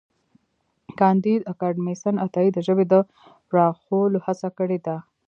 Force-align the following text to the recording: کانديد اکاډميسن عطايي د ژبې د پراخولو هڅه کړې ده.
کانديد 0.99 1.41
اکاډميسن 1.51 2.15
عطايي 2.25 2.49
د 2.53 2.57
ژبې 2.67 2.85
د 2.93 2.95
پراخولو 3.49 4.17
هڅه 4.25 4.47
کړې 4.57 4.79
ده. 4.85 4.95